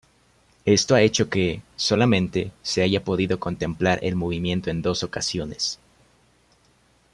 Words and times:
Esto 0.65 0.95
ha 0.95 1.01
hecho 1.03 1.29
que, 1.29 1.61
solamente, 1.75 2.51
se 2.63 2.81
haya 2.81 3.03
podido 3.03 3.39
contemplar 3.39 3.99
el 4.01 4.15
movimiento 4.15 4.71
en 4.71 4.81
dos 4.81 5.03
ocasiones. 5.03 5.77